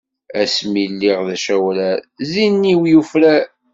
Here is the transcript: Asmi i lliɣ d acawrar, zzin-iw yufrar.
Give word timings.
Asmi 0.41 0.79
i 0.83 0.87
lliɣ 0.91 1.19
d 1.27 1.29
acawrar, 1.35 1.99
zzin-iw 2.29 2.81
yufrar. 2.91 3.45